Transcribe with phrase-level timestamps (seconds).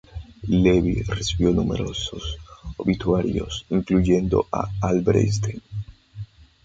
[0.47, 2.35] Levi recibió numerosos
[2.77, 5.61] obituarios, incluyendo a Albert Einstein.